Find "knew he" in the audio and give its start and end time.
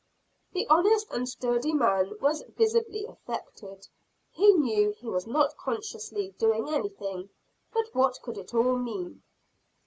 4.53-5.05